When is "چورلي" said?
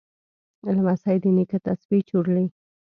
2.09-2.45